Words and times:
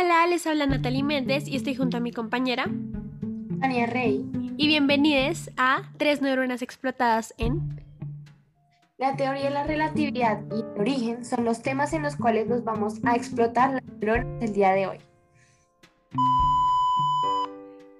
Hola, 0.00 0.28
les 0.28 0.46
habla 0.46 0.66
Natalie 0.66 1.02
Méndez 1.02 1.48
y 1.48 1.56
estoy 1.56 1.74
junto 1.74 1.96
a 1.96 2.00
mi 2.00 2.12
compañera 2.12 2.66
Tania 3.60 3.86
Rey. 3.86 4.24
Y 4.56 4.68
bienvenidos 4.68 5.50
a 5.56 5.90
Tres 5.96 6.22
neuronas 6.22 6.62
explotadas 6.62 7.34
en... 7.36 7.82
La 8.96 9.16
teoría 9.16 9.44
de 9.44 9.50
la 9.50 9.64
relatividad 9.64 10.40
y 10.52 10.60
el 10.60 10.80
origen 10.80 11.24
son 11.24 11.44
los 11.44 11.62
temas 11.62 11.92
en 11.94 12.02
los 12.02 12.14
cuales 12.14 12.46
nos 12.46 12.62
vamos 12.62 13.00
a 13.04 13.16
explotar 13.16 13.72
las 13.72 13.84
neuronas 13.84 14.38
del 14.40 14.52
día 14.52 14.70
de 14.70 14.86
hoy. 14.86 14.98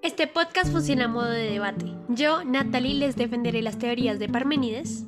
Este 0.00 0.28
podcast 0.28 0.70
funciona 0.70 1.06
a 1.06 1.08
modo 1.08 1.30
de 1.30 1.50
debate. 1.50 1.86
Yo, 2.08 2.44
Natalie, 2.44 2.94
les 2.94 3.16
defenderé 3.16 3.60
las 3.60 3.76
teorías 3.76 4.20
de 4.20 4.28
Parménides. 4.28 5.04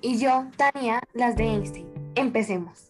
Y 0.00 0.18
yo, 0.18 0.46
Tania, 0.56 1.00
las 1.12 1.34
de 1.34 1.44
Einstein. 1.44 1.88
Empecemos. 2.14 2.88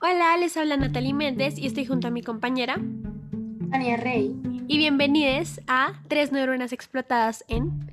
Hola, 0.00 0.36
les 0.38 0.56
habla 0.56 0.76
Natalie 0.76 1.14
Méndez 1.14 1.58
y 1.58 1.66
estoy 1.66 1.86
junto 1.86 2.08
a 2.08 2.10
mi 2.10 2.22
compañera 2.22 2.76
Tania 3.70 3.96
Rey. 3.96 4.34
Y 4.68 4.78
bienvenidos 4.78 5.60
a 5.68 5.92
Tres 6.08 6.32
neuronas 6.32 6.72
explotadas 6.72 7.44
en... 7.48 7.92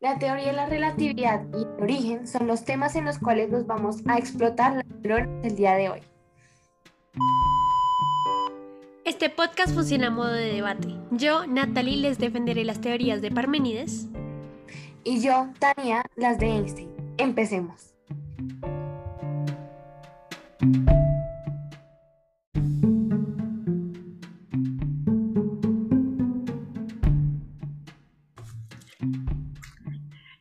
La 0.00 0.18
teoría 0.18 0.46
de 0.46 0.52
la 0.52 0.66
relatividad 0.66 1.44
y 1.52 1.62
el 1.62 1.82
origen 1.82 2.28
son 2.28 2.46
los 2.46 2.64
temas 2.64 2.94
en 2.94 3.04
los 3.04 3.18
cuales 3.18 3.50
nos 3.50 3.66
vamos 3.66 3.96
a 4.06 4.18
explotar 4.18 4.76
las 4.76 4.86
neuronas 5.02 5.42
del 5.42 5.56
día 5.56 5.74
de 5.74 5.88
hoy. 5.88 6.00
Este 9.04 9.30
podcast 9.30 9.74
funciona 9.74 10.08
a 10.08 10.10
modo 10.10 10.32
de 10.32 10.52
debate. 10.52 10.94
Yo, 11.10 11.46
Natalie, 11.46 11.96
les 11.96 12.18
defenderé 12.18 12.64
las 12.64 12.80
teorías 12.80 13.20
de 13.20 13.32
Parménides. 13.32 14.06
Y 15.02 15.20
yo, 15.20 15.48
Tania, 15.58 16.04
las 16.14 16.38
de 16.38 16.46
Einstein. 16.46 16.90
Empecemos. 17.16 17.94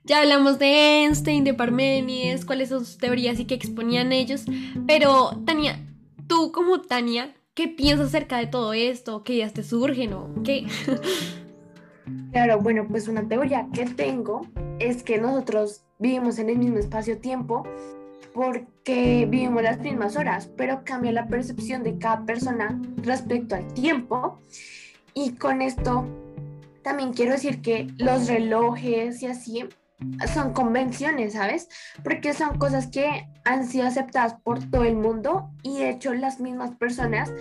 Ya 0.04 0.22
hablamos 0.22 0.58
de 0.60 1.04
Einstein, 1.04 1.44
de 1.44 1.54
Parménides, 1.54 2.46
cuáles 2.46 2.70
son 2.70 2.86
sus 2.86 2.98
teorías 2.98 3.40
y 3.40 3.46
qué 3.46 3.56
exponían 3.56 4.12
ellos. 4.12 4.46
Pero, 4.88 5.44
Tania, 5.46 5.80
tú 6.28 6.52
como 6.52 6.82
Tania, 6.82 7.34
¿Qué 7.58 7.68
piensas 7.68 8.10
acerca 8.10 8.38
de 8.38 8.46
todo 8.46 8.72
esto? 8.74 9.24
¿Qué 9.24 9.34
ideas 9.34 9.52
te 9.52 9.64
surgen 9.64 10.14
o 10.14 10.30
qué? 10.44 10.68
Claro, 12.32 12.62
bueno, 12.62 12.86
pues 12.88 13.08
una 13.08 13.28
teoría 13.28 13.68
que 13.74 13.86
tengo 13.86 14.46
es 14.80 15.02
que 15.02 15.18
nosotros 15.18 15.82
vivimos 15.98 16.38
en 16.38 16.52
el 16.52 16.60
mismo 16.60 16.78
espacio-tiempo 16.78 17.64
porque 18.38 19.26
vivimos 19.28 19.64
las 19.64 19.80
mismas 19.80 20.16
horas, 20.16 20.48
pero 20.56 20.84
cambia 20.84 21.12
la 21.12 21.26
percepción 21.26 21.82
de 21.82 21.98
cada 21.98 22.24
persona 22.24 22.80
respecto 22.98 23.56
al 23.56 23.74
tiempo. 23.74 24.40
Y 25.16 25.32
con 25.32 25.64
esto 25.64 26.06
también 26.84 27.14
quiero 27.14 27.32
decir 27.32 27.64
que 27.64 27.88
los 27.98 28.28
relojes 28.28 29.24
y 29.24 29.26
así 29.26 29.66
son 30.34 30.54
convenciones, 30.54 31.34
¿sabes? 31.34 31.70
Porque 32.04 32.34
son 32.34 32.58
cosas 32.60 32.88
que 32.88 33.28
han 33.46 33.66
sido 33.66 33.88
aceptadas 33.88 34.36
por 34.36 34.64
todo 34.64 34.84
el 34.84 34.96
mundo 34.96 35.50
y 35.64 35.80
de 35.80 35.90
hecho 35.90 36.14
las 36.14 36.40
mismas 36.40 36.72
personas 36.76 37.34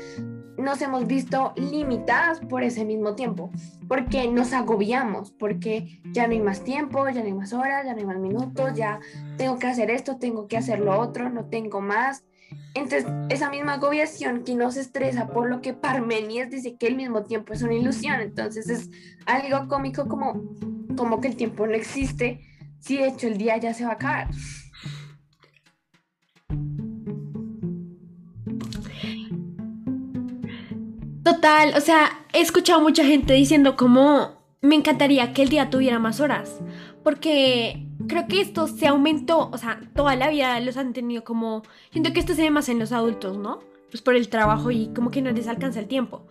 nos 0.57 0.81
hemos 0.81 1.07
visto 1.07 1.53
limitadas 1.57 2.41
por 2.41 2.63
ese 2.63 2.85
mismo 2.85 3.15
tiempo, 3.15 3.51
porque 3.89 4.27
nos 4.29 4.55
agobiamos, 4.55 5.33
porque 5.33 6.01
ya 6.13 6.27
no 6.27 6.33
hay 6.33 6.41
más 6.41 6.65
tiempo, 6.65 7.07
ya 7.09 7.21
no 7.21 7.27
hay 7.27 7.35
más 7.35 7.53
horas, 7.53 7.85
ya 7.85 7.93
no 7.93 7.99
hay 7.99 8.07
más 8.07 8.19
minutos, 8.19 8.73
ya 8.75 9.01
tengo 9.37 9.59
que 9.59 9.67
hacer 9.67 9.91
esto, 9.91 10.17
tengo 10.17 10.49
que 10.49 10.57
hacer 10.57 10.81
lo 10.81 10.99
otro, 10.99 11.29
no 11.29 11.45
tengo 11.47 11.83
más. 11.83 12.25
Entonces, 12.75 13.07
esa 13.29 13.51
misma 13.51 13.75
agobiación 13.75 14.45
que 14.45 14.55
nos 14.55 14.77
estresa 14.77 15.29
por 15.29 15.49
lo 15.49 15.61
que 15.61 15.75
Parmenides 15.75 16.51
dice 16.51 16.77
que 16.77 16.87
el 16.87 16.97
mismo 16.97 17.25
tiempo 17.25 17.53
es 17.53 17.63
una 17.63 17.75
ilusión, 17.75 18.21
entonces 18.21 18.69
es 18.69 18.91
algo 19.27 19.69
cómico 19.69 20.09
como 20.09 20.43
como 20.97 21.21
que 21.21 21.29
el 21.29 21.37
tiempo 21.37 21.67
no 21.67 21.75
existe, 21.75 22.41
si 22.81 22.97
de 22.97 23.09
hecho 23.09 23.27
el 23.27 23.39
día 23.39 23.57
ya 23.59 23.75
se 23.75 23.85
va 23.85 23.91
a 23.91 23.95
acabar. 23.95 24.29
Total, 31.23 31.75
o 31.77 31.81
sea, 31.81 32.25
he 32.33 32.41
escuchado 32.41 32.81
mucha 32.81 33.05
gente 33.05 33.35
diciendo 33.35 33.77
como 33.77 34.37
me 34.63 34.75
encantaría 34.75 35.33
que 35.33 35.43
el 35.43 35.49
día 35.49 35.71
tuviera 35.71 35.99
más 35.99 36.21
horas, 36.21 36.61
porque 37.03 37.87
creo 38.09 38.27
que 38.29 38.41
esto 38.41 38.67
se 38.67 38.87
aumentó, 38.87 39.51
o 39.51 39.59
sea, 39.59 39.81
toda 39.95 40.17
la 40.17 40.31
vida 40.31 40.59
los 40.61 40.77
han 40.77 40.93
tenido 40.93 41.25
como, 41.25 41.63
siento 41.91 42.13
que 42.13 42.21
esto 42.21 42.35
se 42.35 42.43
ve 42.43 42.51
más 42.51 42.69
en 42.69 42.79
los 42.79 42.93
adultos, 42.93 43.39
¿no? 43.39 43.61
Pues 43.91 44.03
por 44.03 44.15
el 44.15 44.29
trabajo 44.29 44.71
y 44.71 44.93
como 44.95 45.11
que 45.11 45.23
no 45.23 45.31
les 45.31 45.49
alcanza 45.49 45.81
el 45.81 45.87
tiempo. 45.87 46.27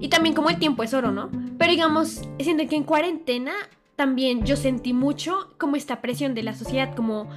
Y 0.00 0.08
también 0.08 0.34
como 0.34 0.50
el 0.50 0.58
tiempo 0.58 0.82
es 0.82 0.94
oro, 0.94 1.10
¿no? 1.10 1.30
Pero 1.58 1.72
digamos, 1.72 2.22
siento 2.38 2.66
que 2.68 2.76
en 2.76 2.84
cuarentena 2.84 3.52
también 4.00 4.46
yo 4.46 4.56
sentí 4.56 4.94
mucho 4.94 5.52
como 5.58 5.76
esta 5.76 6.00
presión 6.00 6.34
de 6.34 6.42
la 6.42 6.54
sociedad, 6.54 6.94
como 6.96 7.28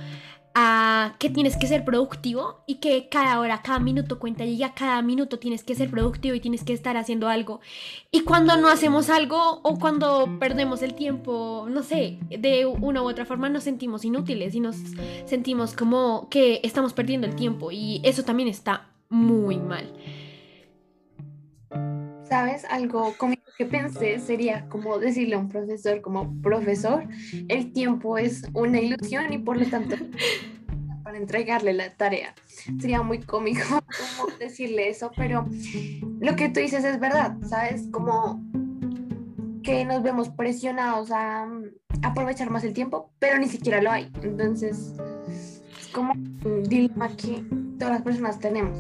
a 0.56 1.18
que 1.20 1.30
tienes 1.30 1.58
que 1.58 1.68
ser 1.68 1.84
productivo 1.84 2.64
y 2.66 2.76
que 2.76 3.10
cada 3.10 3.38
hora, 3.42 3.62
cada 3.62 3.80
minuto 3.80 4.18
cuenta 4.18 4.46
y 4.46 4.56
ya 4.56 4.74
cada 4.74 5.02
minuto 5.02 5.40
tienes 5.40 5.66
que 5.66 5.76
ser 5.76 5.92
productivo 5.92 6.36
y 6.36 6.40
tienes 6.40 6.64
que 6.64 6.72
estar 6.72 6.96
haciendo 6.96 7.28
algo. 7.28 7.60
Y 8.12 8.22
cuando 8.22 8.56
no 8.56 8.70
hacemos 8.70 9.10
algo 9.10 9.60
o 9.64 9.78
cuando 9.78 10.40
perdemos 10.40 10.84
el 10.84 10.94
tiempo, 10.94 11.68
no 11.70 11.84
sé, 11.84 12.18
de 12.30 12.66
una 12.66 13.02
u 13.02 13.10
otra 13.10 13.26
forma 13.26 13.50
nos 13.50 13.66
sentimos 13.66 14.06
inútiles 14.06 14.56
y 14.56 14.62
nos 14.62 14.78
sentimos 15.26 15.74
como 15.74 16.30
que 16.30 16.62
estamos 16.64 16.94
perdiendo 16.94 17.28
el 17.28 17.36
tiempo 17.36 17.74
y 17.74 18.00
eso 18.06 18.24
también 18.24 18.48
está 18.48 18.88
muy 19.10 19.58
mal. 19.58 19.94
¿Sabes? 22.24 22.64
Algo 22.70 23.14
que 23.58 23.66
pensé 23.66 24.20
sería 24.20 24.68
como 24.70 24.98
decirle 24.98 25.36
a 25.36 25.40
un 25.40 25.50
profesor, 25.50 26.02
como 26.02 26.42
profesor, 26.42 27.08
el 27.48 27.72
tiempo 27.72 28.18
es 28.18 28.44
una 28.54 28.80
ilusión 28.80 29.32
y 29.32 29.38
por 29.38 29.58
lo 29.58 29.66
tanto 29.68 29.96
para 31.04 31.18
entregarle 31.18 31.74
la 31.74 31.90
tarea. 31.96 32.34
Sería 32.80 33.02
muy 33.04 33.20
cómico 33.20 33.84
decirle 34.40 34.90
eso, 34.90 35.12
pero 35.16 35.46
lo 36.20 36.36
que 36.36 36.50
tú 36.50 36.60
dices 36.60 36.84
es 36.84 37.00
verdad, 37.00 37.38
¿sabes? 37.48 37.88
Como 37.92 38.42
que 39.64 39.86
nos 39.86 40.04
vemos 40.04 40.30
presionados 40.30 41.12
a, 41.12 41.48
aprovechar 42.02 42.50
más 42.50 42.64
el 42.64 42.74
tiempo, 42.74 43.12
pero 43.20 43.40
ni 43.40 43.48
siquiera 43.48 43.82
lo 43.82 43.90
hay. 43.90 44.12
Entonces, 44.22 44.94
es 45.30 45.88
como 45.94 46.14
un 46.14 46.64
dilema 46.64 47.08
que 47.16 47.44
todas 47.78 47.94
las 47.94 48.02
personas 48.02 48.40
tenemos. 48.40 48.78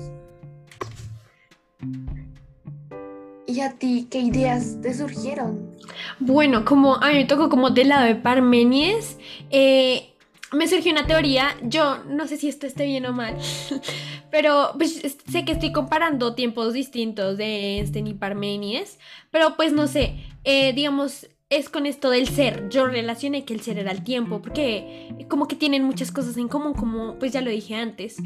¿Y 3.53 3.61
a 3.61 3.73
ti 3.73 4.07
qué 4.09 4.17
ideas 4.17 4.81
te 4.81 4.95
surgieron? 4.95 5.75
Bueno, 6.17 6.65
como 6.65 6.95
a 6.95 7.09
mí 7.09 7.13
me 7.13 7.25
tocó 7.25 7.49
como 7.49 7.69
del 7.69 7.89
lado 7.89 8.05
de 8.05 8.15
Parmenides, 8.15 9.19
eh, 9.51 10.09
me 10.51 10.67
surgió 10.67 10.91
una 10.91 11.05
teoría, 11.05 11.55
yo 11.61 12.03
no 12.05 12.27
sé 12.27 12.37
si 12.37 12.49
esto 12.49 12.65
esté 12.65 12.87
bien 12.87 13.05
o 13.05 13.13
mal, 13.13 13.37
pero 14.31 14.71
pues, 14.75 15.03
sé 15.31 15.45
que 15.45 15.51
estoy 15.51 15.71
comparando 15.71 16.33
tiempos 16.33 16.73
distintos 16.73 17.37
de 17.37 17.77
Einstein 17.77 18.07
y 18.07 18.15
Parmenides, 18.15 18.97
pero 19.29 19.55
pues 19.55 19.71
no 19.71 19.85
sé, 19.85 20.15
eh, 20.45 20.73
digamos, 20.73 21.27
es 21.57 21.69
con 21.69 21.85
esto 21.85 22.09
del 22.09 22.27
ser. 22.27 22.69
Yo 22.69 22.87
relacioné 22.87 23.45
que 23.45 23.53
el 23.53 23.61
ser 23.61 23.77
era 23.77 23.91
el 23.91 24.03
tiempo, 24.03 24.41
porque 24.41 25.13
como 25.29 25.47
que 25.47 25.55
tienen 25.55 25.83
muchas 25.83 26.11
cosas 26.11 26.37
en 26.37 26.47
común, 26.47 26.73
como 26.73 27.17
pues 27.19 27.31
ya 27.31 27.41
lo 27.41 27.49
dije 27.49 27.75
antes. 27.75 28.17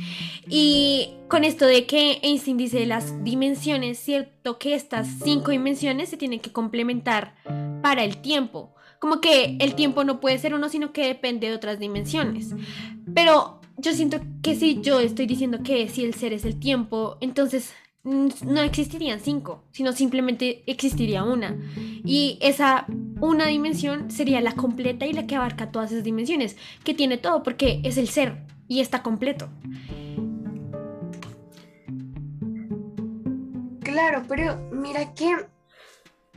Y 0.50 1.10
con 1.28 1.44
esto 1.44 1.66
de 1.66 1.86
que 1.86 2.20
Einstein 2.24 2.58
dice 2.58 2.86
las 2.86 3.24
dimensiones, 3.24 4.00
cierto 4.00 4.58
que 4.58 4.76
estas 4.76 5.08
cinco 5.24 5.52
dimensiones 5.52 6.10
se 6.10 6.18
tienen 6.18 6.40
que 6.40 6.52
complementar 6.52 7.36
para 7.82 8.04
el 8.04 8.18
tiempo. 8.18 8.74
Como 9.00 9.22
que 9.22 9.58
el 9.60 9.76
tiempo 9.76 10.04
no 10.04 10.20
puede 10.20 10.40
ser 10.40 10.54
uno, 10.54 10.70
sino 10.70 10.92
que 10.92 11.06
depende 11.06 11.50
de 11.50 11.56
otras 11.56 11.80
dimensiones. 11.80 12.56
Pero 13.14 13.62
yo 13.78 13.94
siento 13.94 14.20
que 14.42 14.56
si 14.56 14.82
yo 14.82 15.00
estoy 15.00 15.28
diciendo 15.28 15.60
que 15.64 15.88
si 15.90 16.04
el 16.04 16.16
ser 16.16 16.34
es 16.34 16.46
el 16.46 16.60
tiempo, 16.60 17.18
entonces 17.22 17.74
no 18.08 18.62
existirían 18.62 19.20
cinco, 19.20 19.64
sino 19.72 19.92
simplemente 19.92 20.64
existiría 20.66 21.24
una. 21.24 21.58
Y 22.06 22.38
esa 22.42 22.86
una 23.20 23.48
dimensión 23.48 24.12
sería 24.12 24.40
la 24.42 24.54
completa 24.54 25.06
y 25.06 25.14
la 25.14 25.28
que 25.28 25.36
abarca 25.36 25.72
todas 25.72 25.92
esas 25.92 26.04
dimensiones, 26.04 26.56
que 26.84 26.94
tiene 26.94 27.18
todo 27.18 27.44
porque 27.44 27.82
es 27.84 27.98
el 27.98 28.08
ser 28.08 28.46
y 28.68 28.80
está 28.80 29.04
completo. 29.04 29.50
Claro, 33.82 34.24
pero 34.28 34.70
mira 34.72 35.14
que 35.14 35.36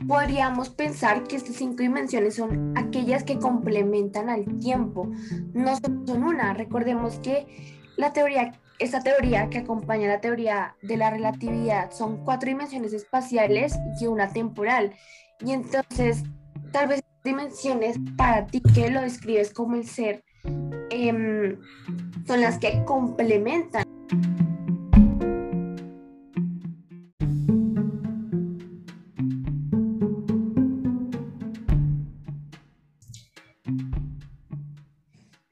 podríamos 0.07 0.69
pensar 0.69 1.23
que 1.23 1.35
estas 1.35 1.55
cinco 1.55 1.83
dimensiones 1.83 2.35
son 2.35 2.73
aquellas 2.75 3.23
que 3.23 3.37
complementan 3.37 4.29
al 4.29 4.45
tiempo, 4.59 5.11
no 5.53 5.77
son 5.77 6.23
una. 6.23 6.53
Recordemos 6.53 7.19
que 7.19 7.45
la 7.97 8.11
teoría 8.13 8.59
esta 8.81 9.01
teoría 9.01 9.47
que 9.49 9.59
acompaña 9.59 10.07
la 10.07 10.21
teoría 10.21 10.75
de 10.81 10.97
la 10.97 11.11
relatividad 11.11 11.91
son 11.91 12.25
cuatro 12.25 12.49
dimensiones 12.49 12.93
espaciales 12.93 13.77
y 13.99 14.07
una 14.07 14.33
temporal. 14.33 14.93
Y 15.45 15.51
entonces, 15.51 16.23
tal 16.71 16.87
vez 16.87 17.03
dimensiones 17.23 17.97
para 18.17 18.47
ti 18.47 18.59
que 18.73 18.89
lo 18.89 19.01
describes 19.01 19.53
como 19.53 19.75
el 19.75 19.85
ser, 19.85 20.23
em, 20.89 21.59
son 22.25 22.41
las 22.41 22.57
que 22.57 22.83
complementan. 22.83 23.83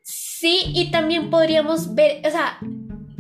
Sí, 0.02 0.64
y 0.74 0.90
también 0.90 1.30
podríamos 1.30 1.94
ver, 1.94 2.26
o 2.26 2.32
sea, 2.32 2.58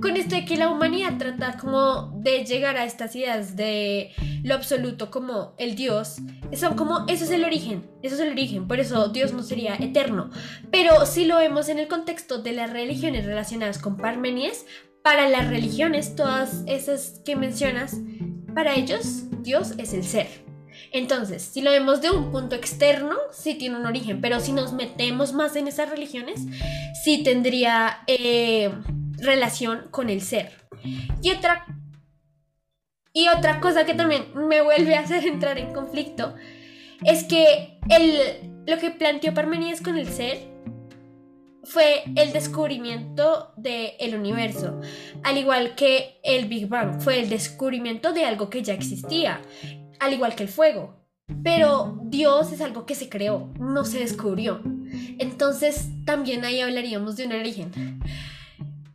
con 0.01 0.18
esto 0.18 0.36
de 0.36 0.46
que 0.46 0.57
la 0.57 0.69
humanidad 0.69 1.18
trata 1.18 1.57
como 1.57 2.12
de 2.22 2.46
llegar 2.46 2.78
a 2.78 2.86
estas 2.86 3.16
ideas 3.16 3.56
de 3.56 4.12
lo 4.44 4.56
absoluto 4.56 5.12
como 5.12 5.54
el 5.57 5.75
Dios, 5.75 6.18
son 6.56 6.75
como, 6.75 7.06
eso 7.07 7.25
es 7.25 7.31
el 7.31 7.44
origen, 7.44 7.90
eso 8.01 8.16
es 8.16 8.22
el 8.22 8.31
origen, 8.31 8.68
por 8.68 8.80
eso 8.80 9.10
Dios 9.10 9.34
no 9.34 9.44
sería 9.44 9.75
eterno. 9.75 10.30
Pero 10.72 11.06
si 11.06 11.25
lo 11.25 11.38
vemos 11.38 11.69
en 11.69 11.80
el 11.80 11.88
contexto 11.88 12.42
de 12.42 12.54
las 12.54 12.72
religiones 12.72 13.25
relacionadas 13.25 13.78
con 13.78 13.98
Parmenides, 13.98 14.66
para 15.04 15.30
las 15.30 15.50
religiones, 15.50 16.16
todas 16.16 16.63
esas 16.68 17.22
que 17.25 17.36
mencionas, 17.36 17.98
para 18.54 18.75
ellos 18.75 19.24
Dios 19.42 19.74
es 19.78 19.94
el 19.94 20.04
ser. 20.04 20.28
Entonces, 20.92 21.44
si 21.44 21.62
lo 21.62 21.72
vemos 21.72 22.01
de 22.01 22.10
un 22.10 22.31
punto 22.31 22.56
externo, 22.56 23.16
sí 23.31 23.56
tiene 23.56 23.78
un 23.78 23.86
origen, 23.86 24.22
pero 24.22 24.40
si 24.40 24.51
nos 24.51 24.74
metemos 24.74 25.34
más 25.34 25.56
en 25.56 25.68
esas 25.68 25.90
religiones, 25.90 26.42
sí 27.04 27.24
tendría... 27.24 28.00
Eh, 28.07 28.72
relación 29.21 29.88
con 29.92 30.10
el 30.10 30.21
ser. 30.21 30.51
Y 31.21 31.31
otra, 31.31 31.66
y 33.13 33.27
otra 33.27 33.60
cosa 33.60 33.86
que 33.86 33.94
también 33.94 34.25
me 34.36 34.62
vuelve 34.62 34.95
a 34.95 35.01
hacer 35.01 35.25
entrar 35.25 35.57
en 35.57 35.74
conflicto 35.74 36.36
es 37.04 37.24
que 37.24 37.80
el, 37.89 38.63
lo 38.66 38.77
que 38.77 38.92
planteó 38.92 39.33
Parmenides 39.33 39.81
con 39.81 39.98
el 39.98 40.07
ser 40.07 40.50
fue 41.63 42.04
el 42.16 42.33
descubrimiento 42.33 43.54
del 43.56 44.16
universo, 44.16 44.81
al 45.24 45.38
igual 45.38 45.75
que 45.75 46.19
el 46.24 46.48
Big 46.48 46.68
Bang 46.68 47.00
fue 47.00 47.19
el 47.19 47.30
descubrimiento 47.30 48.12
de 48.12 48.25
algo 48.25 48.50
que 48.50 48.63
ya 48.63 48.74
existía, 48.74 49.42
al 50.00 50.13
igual 50.13 50.36
que 50.36 50.44
el 50.44 50.50
fuego. 50.50 50.95
Pero 51.44 52.00
Dios 52.06 52.51
es 52.51 52.62
algo 52.62 52.86
que 52.88 52.95
se 52.95 53.07
creó, 53.07 53.51
no 53.60 53.86
se 53.86 54.00
descubrió. 54.00 54.62
Entonces 55.19 55.89
también 56.06 56.44
ahí 56.44 56.60
hablaríamos 56.62 57.18
de 57.18 57.27
un 57.27 57.33
origen. 57.33 58.01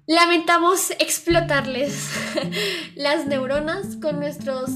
Lamentamos 0.06 0.90
explotarles 0.98 2.10
las 2.94 3.26
neuronas 3.26 3.96
con 3.96 4.20
nuestros 4.20 4.68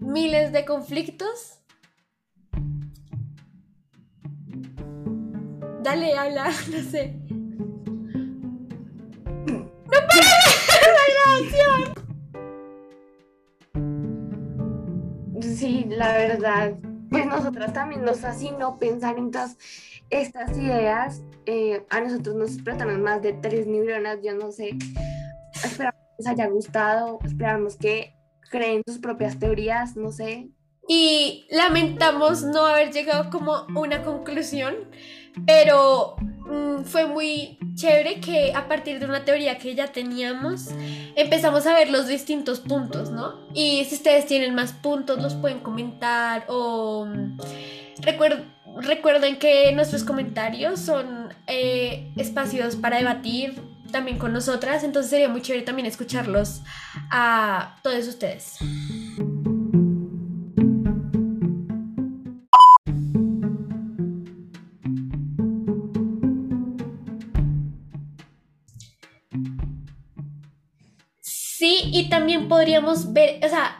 miles 0.00 0.52
de 0.52 0.64
conflictos. 0.64 1.58
Dale, 5.82 6.16
habla, 6.16 6.44
no 6.70 6.90
sé. 6.90 7.16
¡No 9.44 9.98
pares 10.08 10.68
la 10.94 11.04
grabación! 11.10 11.94
Sí, 15.56 15.86
la 15.88 16.12
verdad. 16.12 16.93
Pues 17.14 17.26
nosotras 17.26 17.72
también 17.72 18.04
nos 18.04 18.18
fascinó 18.18 18.76
pensar 18.76 19.18
en 19.18 19.30
todas 19.30 19.56
estas 20.10 20.58
ideas 20.58 21.22
eh, 21.46 21.86
a 21.88 22.00
nosotros 22.00 22.34
nos 22.34 22.54
explotan 22.54 23.00
más 23.02 23.22
de 23.22 23.34
tres 23.34 23.68
neuronas, 23.68 24.18
yo 24.20 24.34
no 24.34 24.50
sé. 24.50 24.70
Esperamos 25.62 26.00
que 26.00 26.14
les 26.18 26.26
haya 26.26 26.48
gustado, 26.48 27.20
esperamos 27.24 27.76
que 27.76 28.16
creen 28.50 28.82
sus 28.84 28.98
propias 28.98 29.38
teorías, 29.38 29.94
no 29.94 30.10
sé. 30.10 30.48
Y 30.88 31.46
lamentamos 31.52 32.42
no 32.42 32.66
haber 32.66 32.92
llegado 32.92 33.30
como 33.30 33.64
una 33.76 34.02
conclusión, 34.02 34.74
pero 35.46 36.16
mm, 36.18 36.84
fue 36.84 37.06
muy 37.06 37.58
chévere 37.74 38.20
que 38.20 38.52
a 38.54 38.68
partir 38.68 38.98
de 39.00 39.06
una 39.06 39.24
teoría 39.24 39.58
que 39.58 39.74
ya 39.74 39.88
teníamos, 39.88 40.68
empezamos 41.16 41.66
a 41.66 41.74
ver 41.74 41.90
los 41.90 42.06
distintos 42.06 42.60
puntos, 42.60 43.10
¿no? 43.10 43.34
Y 43.52 43.84
si 43.84 43.96
ustedes 43.96 44.26
tienen 44.26 44.54
más 44.54 44.72
puntos, 44.72 45.20
los 45.20 45.34
pueden 45.34 45.60
comentar 45.60 46.44
o... 46.48 47.06
Mm, 47.06 47.38
Recuerden 48.76 49.38
que 49.38 49.72
nuestros 49.72 50.02
comentarios 50.02 50.80
son 50.80 51.32
eh, 51.46 52.12
espacios 52.16 52.76
para 52.76 52.98
debatir 52.98 53.54
también 53.92 54.18
con 54.18 54.32
nosotras, 54.32 54.82
entonces 54.82 55.10
sería 55.10 55.28
muy 55.28 55.40
chévere 55.40 55.64
también 55.64 55.86
escucharlos 55.86 56.62
a 57.10 57.76
todos 57.82 58.08
ustedes. 58.08 58.58
Sí, 71.20 71.82
y 71.92 72.08
también 72.08 72.48
podríamos 72.48 73.12
ver, 73.12 73.40
o 73.44 73.48
sea, 73.48 73.76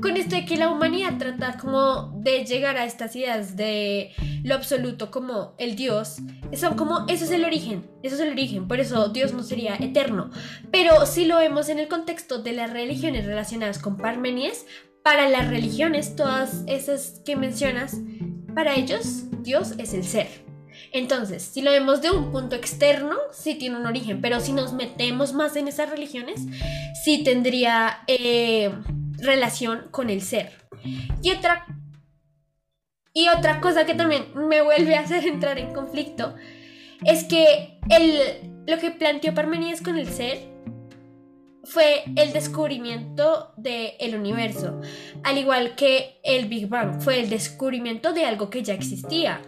con 0.00 0.16
esto 0.16 0.36
de 0.36 0.44
que 0.44 0.56
la 0.56 0.70
humanidad 0.70 1.18
trata 1.18 1.56
como 1.58 2.12
de 2.20 2.44
llegar 2.44 2.76
a 2.76 2.84
estas 2.84 3.16
ideas 3.16 3.56
de 3.56 4.12
lo 4.44 4.54
absoluto 4.54 5.10
como 5.10 5.54
el 5.58 5.74
Dios, 5.74 6.18
son 6.52 6.76
como, 6.76 7.06
eso 7.08 7.24
es 7.24 7.30
el 7.30 7.44
origen, 7.44 7.90
eso 8.02 8.14
es 8.14 8.20
el 8.20 8.30
origen, 8.30 8.68
por 8.68 8.78
eso 8.78 9.08
Dios 9.08 9.32
no 9.32 9.42
sería 9.42 9.74
eterno. 9.76 10.30
Pero 10.70 11.06
si 11.06 11.24
lo 11.24 11.38
vemos 11.38 11.68
en 11.68 11.78
el 11.78 11.88
contexto 11.88 12.42
de 12.42 12.52
las 12.52 12.70
religiones 12.72 13.26
relacionadas 13.26 13.78
con 13.78 13.96
Parmenides, 13.96 14.66
para 15.02 15.28
las 15.28 15.48
religiones, 15.48 16.16
todas 16.16 16.62
esas 16.66 17.22
que 17.24 17.36
mencionas, 17.36 17.96
para 18.54 18.74
ellos 18.74 19.24
Dios 19.42 19.74
es 19.78 19.94
el 19.94 20.04
ser. 20.04 20.45
Entonces, 20.92 21.42
si 21.42 21.62
lo 21.62 21.70
vemos 21.70 22.02
de 22.02 22.10
un 22.10 22.32
punto 22.32 22.56
externo, 22.56 23.16
sí 23.32 23.54
tiene 23.54 23.76
un 23.76 23.86
origen, 23.86 24.20
pero 24.20 24.40
si 24.40 24.52
nos 24.52 24.72
metemos 24.72 25.32
más 25.32 25.56
en 25.56 25.68
esas 25.68 25.90
religiones, 25.90 26.40
sí 27.04 27.22
tendría... 27.24 28.00
Eh, 28.06 28.70
relación 29.18 29.88
con 29.90 30.10
el 30.10 30.22
ser. 30.22 30.52
Y 31.22 31.30
otra, 31.30 31.66
y 33.12 33.28
otra 33.28 33.60
cosa 33.60 33.86
que 33.86 33.94
también 33.94 34.26
me 34.34 34.62
vuelve 34.62 34.96
a 34.96 35.00
hacer 35.00 35.26
entrar 35.26 35.58
en 35.58 35.72
conflicto 35.72 36.34
es 37.04 37.24
que 37.24 37.78
el, 37.90 38.64
lo 38.66 38.78
que 38.78 38.90
planteó 38.90 39.34
Parmenides 39.34 39.82
con 39.82 39.98
el 39.98 40.08
ser 40.08 40.56
fue 41.64 42.04
el 42.14 42.32
descubrimiento 42.32 43.52
del 43.56 44.14
universo, 44.14 44.80
al 45.24 45.36
igual 45.36 45.74
que 45.74 46.20
el 46.22 46.46
Big 46.46 46.68
Bang 46.68 47.00
fue 47.00 47.18
el 47.18 47.28
descubrimiento 47.28 48.12
de 48.12 48.24
algo 48.24 48.50
que 48.50 48.62
ya 48.62 48.74
existía, 48.74 49.42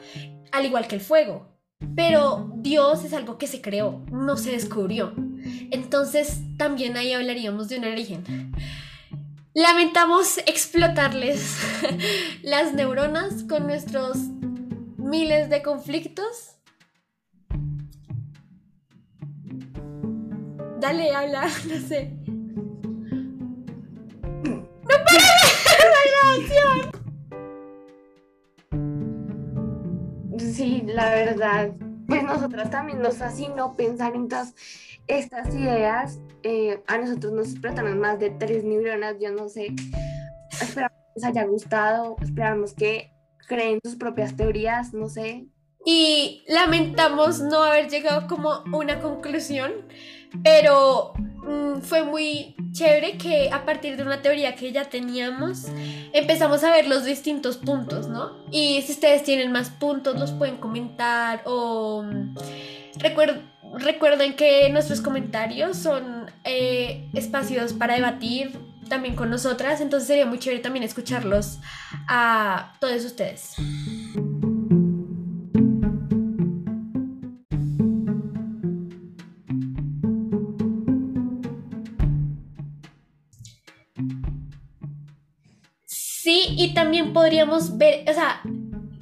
al 0.58 0.66
igual 0.66 0.86
que 0.86 0.96
el 0.96 1.00
fuego. 1.00 1.46
Pero 1.94 2.52
Dios 2.56 3.04
es 3.04 3.12
algo 3.12 3.38
que 3.38 3.46
se 3.46 3.60
creó, 3.60 4.04
no 4.10 4.36
se 4.36 4.50
descubrió. 4.50 5.14
Entonces 5.70 6.40
también 6.56 6.96
ahí 6.96 7.12
hablaríamos 7.12 7.68
de 7.68 7.78
un 7.78 7.84
origen. 7.84 8.52
Lamentamos 9.54 10.38
explotarles 10.38 11.56
las 12.42 12.74
neuronas 12.74 13.44
con 13.44 13.66
nuestros 13.66 14.18
miles 14.96 15.50
de 15.50 15.62
conflictos. 15.62 16.56
Dale, 20.80 21.14
habla, 21.14 21.48
no 21.68 21.88
sé. 21.88 22.17
Sí, 30.68 30.82
la 30.84 31.08
verdad. 31.08 31.70
Pues 32.06 32.22
nosotras 32.24 32.70
también 32.70 33.00
nos 33.00 33.16
fascinó 33.16 33.74
pensar 33.74 34.14
en 34.14 34.28
todas 34.28 34.54
estas 35.06 35.54
ideas 35.54 36.20
eh, 36.42 36.82
a 36.86 36.98
nosotros 36.98 37.32
nos 37.32 37.52
explotan 37.52 37.98
más 37.98 38.18
de 38.18 38.28
tres 38.28 38.64
neuronas, 38.64 39.16
yo 39.18 39.32
no 39.32 39.48
sé. 39.48 39.68
Esperamos 40.60 40.98
que 40.98 41.12
les 41.20 41.24
haya 41.24 41.44
gustado, 41.46 42.16
esperamos 42.20 42.74
que 42.74 43.10
creen 43.46 43.80
sus 43.82 43.96
propias 43.96 44.36
teorías, 44.36 44.92
no 44.92 45.08
sé. 45.08 45.46
Y 45.86 46.44
lamentamos 46.48 47.40
no 47.40 47.62
haber 47.62 47.88
llegado 47.88 48.26
como 48.26 48.62
una 48.70 49.00
conclusión, 49.00 49.72
pero 50.42 51.12
mm, 51.16 51.80
fue 51.80 52.02
muy 52.02 52.54
chévere 52.72 53.18
que 53.18 53.50
a 53.50 53.64
partir 53.64 53.96
de 53.96 54.02
una 54.02 54.22
teoría 54.22 54.54
que 54.54 54.72
ya 54.72 54.84
teníamos, 54.84 55.66
empezamos 56.12 56.62
a 56.64 56.70
ver 56.70 56.86
los 56.86 57.04
distintos 57.04 57.56
puntos, 57.56 58.08
¿no? 58.08 58.44
Y 58.50 58.82
si 58.82 58.92
ustedes 58.92 59.24
tienen 59.24 59.52
más 59.52 59.70
puntos, 59.70 60.18
los 60.18 60.32
pueden 60.32 60.56
comentar 60.56 61.42
o... 61.44 62.02
Mm, 62.02 62.34
Recuerden 63.74 64.34
que 64.34 64.68
nuestros 64.70 65.00
comentarios 65.00 65.76
son 65.76 66.30
eh, 66.44 67.08
espacios 67.14 67.72
para 67.72 67.94
debatir 67.94 68.58
también 68.88 69.14
con 69.14 69.28
nosotras, 69.30 69.80
entonces 69.80 70.08
sería 70.08 70.26
muy 70.26 70.38
chévere 70.38 70.62
también 70.62 70.82
escucharlos 70.82 71.58
a 72.08 72.72
todos 72.80 73.04
ustedes. 73.04 73.54
Sí, 86.28 86.44
y 86.58 86.74
también 86.74 87.14
podríamos 87.14 87.78
ver, 87.78 88.04
o 88.06 88.12
sea, 88.12 88.42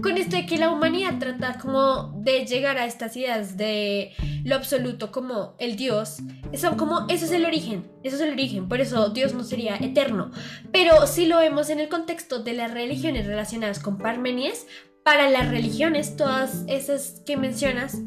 con 0.00 0.16
esto 0.16 0.36
de 0.36 0.46
que 0.46 0.58
la 0.58 0.70
humanidad 0.70 1.18
trata 1.18 1.58
como 1.58 2.12
de 2.22 2.46
llegar 2.46 2.78
a 2.78 2.86
estas 2.86 3.16
ideas 3.16 3.56
de 3.56 4.12
lo 4.44 4.54
absoluto 4.54 5.10
como 5.10 5.56
el 5.58 5.74
Dios, 5.74 6.18
son 6.54 6.76
como, 6.76 7.04
eso 7.08 7.24
es 7.24 7.32
el 7.32 7.44
origen, 7.44 7.90
eso 8.04 8.14
es 8.14 8.22
el 8.22 8.30
origen, 8.30 8.68
por 8.68 8.80
eso 8.80 9.08
Dios 9.08 9.34
no 9.34 9.42
sería 9.42 9.74
eterno. 9.74 10.30
Pero 10.70 11.04
si 11.08 11.26
lo 11.26 11.38
vemos 11.38 11.68
en 11.68 11.80
el 11.80 11.88
contexto 11.88 12.44
de 12.44 12.52
las 12.52 12.72
religiones 12.72 13.26
relacionadas 13.26 13.80
con 13.80 13.98
Parmenides, 13.98 14.68
para 15.02 15.28
las 15.28 15.48
religiones, 15.48 16.14
todas 16.14 16.62
esas 16.68 17.22
que 17.26 17.36
mencionas, 17.36 17.98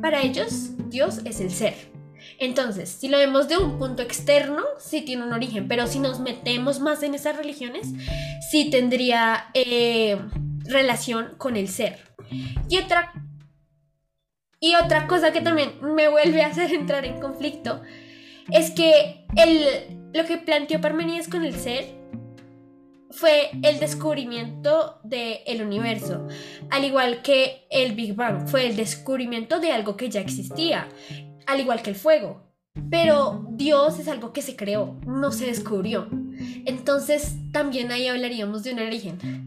para 0.00 0.22
ellos 0.22 0.70
Dios 0.88 1.20
es 1.26 1.42
el 1.42 1.50
ser. 1.50 1.91
Entonces, 2.42 2.90
si 2.90 3.08
lo 3.08 3.18
vemos 3.18 3.48
de 3.48 3.56
un 3.56 3.78
punto 3.78 4.02
externo, 4.02 4.62
sí 4.78 5.02
tiene 5.02 5.24
un 5.24 5.32
origen, 5.32 5.68
pero 5.68 5.86
si 5.86 5.98
nos 5.98 6.20
metemos 6.20 6.80
más 6.80 7.02
en 7.02 7.14
esas 7.14 7.36
religiones, 7.36 7.88
sí 8.50 8.70
tendría... 8.70 9.46
Eh, 9.54 10.18
relación 10.64 11.34
con 11.38 11.56
el 11.56 11.68
ser. 11.68 11.98
Y 12.68 12.78
otra, 12.78 13.12
y 14.60 14.74
otra 14.74 15.06
cosa 15.06 15.32
que 15.32 15.40
también 15.40 15.72
me 15.82 16.08
vuelve 16.08 16.42
a 16.42 16.48
hacer 16.48 16.72
entrar 16.72 17.04
en 17.04 17.20
conflicto 17.20 17.82
es 18.50 18.70
que 18.70 19.26
el, 19.36 20.10
lo 20.12 20.24
que 20.24 20.38
planteó 20.38 20.80
Parmenides 20.80 21.28
con 21.28 21.44
el 21.44 21.54
ser 21.54 22.00
fue 23.10 23.50
el 23.62 23.78
descubrimiento 23.78 24.98
del 25.04 25.62
universo, 25.62 26.26
al 26.70 26.84
igual 26.84 27.20
que 27.20 27.66
el 27.70 27.92
Big 27.92 28.14
Bang 28.14 28.48
fue 28.48 28.66
el 28.66 28.74
descubrimiento 28.74 29.60
de 29.60 29.70
algo 29.70 29.98
que 29.98 30.08
ya 30.08 30.20
existía, 30.20 30.88
al 31.52 31.60
igual 31.60 31.82
que 31.82 31.90
el 31.90 31.96
fuego. 31.96 32.42
Pero 32.90 33.46
Dios 33.50 33.98
es 33.98 34.08
algo 34.08 34.32
que 34.32 34.42
se 34.42 34.56
creó, 34.56 34.96
no 35.06 35.30
se 35.30 35.46
descubrió. 35.46 36.08
Entonces 36.64 37.34
también 37.52 37.92
ahí 37.92 38.08
hablaríamos 38.08 38.62
de 38.62 38.72
un 38.72 38.80
origen. 38.80 39.46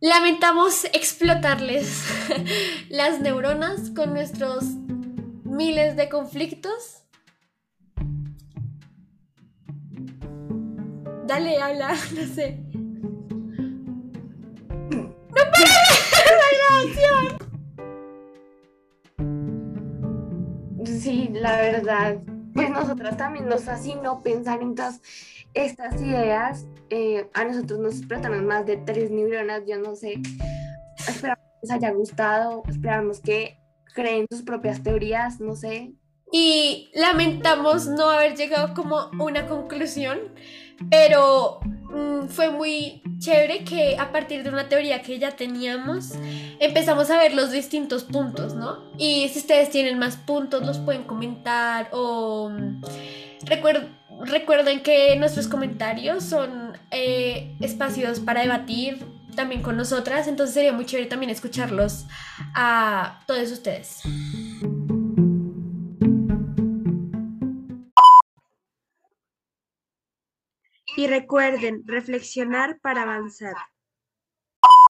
Lamentamos 0.00 0.84
explotarles 0.86 2.04
las 2.88 3.20
neuronas 3.20 3.90
con 3.90 4.12
nuestros 4.14 4.64
miles 5.44 5.96
de 5.96 6.08
conflictos. 6.08 7.02
Dale, 11.26 11.58
habla, 11.58 11.94
no 12.14 12.34
sé. 12.34 12.63
La 21.44 21.56
verdad. 21.58 22.16
Pues 22.54 22.70
nosotras 22.70 23.18
también 23.18 23.48
nos 23.48 23.64
fascinó 23.64 24.22
pensar 24.22 24.62
en 24.62 24.74
todas 24.74 25.02
estas 25.52 26.00
ideas 26.00 26.66
eh, 26.88 27.28
a 27.34 27.44
nosotros 27.44 27.78
nos 27.80 27.98
explotaron 27.98 28.46
más 28.46 28.64
de 28.64 28.78
tres 28.78 29.10
neuronas, 29.10 29.62
yo 29.66 29.78
no 29.78 29.94
sé. 29.94 30.14
Esperamos 31.06 31.44
que 31.44 31.66
les 31.66 31.70
haya 31.70 31.90
gustado, 31.92 32.62
esperamos 32.66 33.20
que 33.20 33.58
creen 33.94 34.26
sus 34.30 34.42
propias 34.42 34.82
teorías, 34.82 35.38
no 35.38 35.54
sé. 35.54 35.92
Y 36.32 36.90
lamentamos 36.94 37.88
no 37.88 38.08
haber 38.08 38.36
llegado 38.36 38.72
como 38.72 39.10
una 39.20 39.46
conclusión, 39.46 40.18
pero 40.90 41.60
mm, 41.94 42.28
fue 42.28 42.50
muy 42.50 43.02
chévere 43.18 43.64
que 43.64 43.96
a 43.98 44.12
partir 44.12 44.42
de 44.42 44.50
una 44.50 44.68
teoría 44.68 45.02
que 45.02 45.18
ya 45.18 45.32
teníamos, 45.32 46.12
empezamos 46.58 47.10
a 47.10 47.18
ver 47.18 47.34
los 47.34 47.52
distintos 47.52 48.04
puntos, 48.04 48.54
¿no? 48.54 48.78
Y 48.98 49.28
si 49.28 49.38
ustedes 49.38 49.70
tienen 49.70 49.98
más 49.98 50.16
puntos, 50.16 50.64
los 50.64 50.78
pueden 50.78 51.04
comentar 51.04 51.88
o... 51.92 52.50
Mm, 52.50 52.82
Recuerden 54.20 54.82
que 54.82 55.16
nuestros 55.16 55.48
comentarios 55.48 56.24
son 56.24 56.78
eh, 56.90 57.56
espacios 57.60 58.20
para 58.20 58.42
debatir 58.42 59.04
también 59.34 59.62
con 59.62 59.76
nosotras, 59.76 60.28
entonces 60.28 60.54
sería 60.54 60.72
muy 60.72 60.86
chévere 60.86 61.08
también 61.08 61.30
escucharlos 61.30 62.06
a 62.54 63.20
todos 63.26 63.50
ustedes. 63.50 64.02
Y 71.04 71.06
recuerden, 71.06 71.82
reflexionar 71.84 72.78
para 72.80 73.02
avanzar. 73.02 73.54